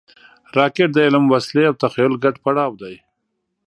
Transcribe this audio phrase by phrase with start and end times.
[0.57, 2.95] راکټ د علم، وسلې او تخیل ګډ پړاو دی